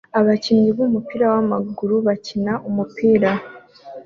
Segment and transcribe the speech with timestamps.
[0.19, 3.29] Abakinnyi b'umupira w'amaguru bakina umupira